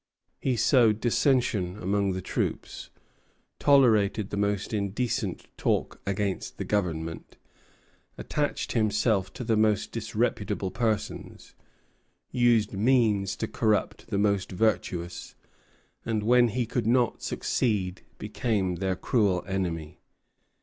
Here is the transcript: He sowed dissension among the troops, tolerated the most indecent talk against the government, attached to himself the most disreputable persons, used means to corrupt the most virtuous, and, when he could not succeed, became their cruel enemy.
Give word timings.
He 0.39 0.55
sowed 0.55 0.99
dissension 0.99 1.77
among 1.77 2.13
the 2.13 2.23
troops, 2.23 2.89
tolerated 3.59 4.31
the 4.31 4.35
most 4.35 4.73
indecent 4.73 5.45
talk 5.57 6.01
against 6.07 6.57
the 6.57 6.63
government, 6.63 7.37
attached 8.17 8.71
to 8.71 8.79
himself 8.79 9.31
the 9.31 9.55
most 9.55 9.91
disreputable 9.91 10.71
persons, 10.71 11.53
used 12.31 12.73
means 12.73 13.35
to 13.35 13.47
corrupt 13.47 14.07
the 14.07 14.17
most 14.17 14.51
virtuous, 14.51 15.35
and, 16.03 16.23
when 16.23 16.47
he 16.47 16.65
could 16.65 16.87
not 16.87 17.21
succeed, 17.21 18.01
became 18.17 18.77
their 18.77 18.95
cruel 18.95 19.43
enemy. 19.45 19.99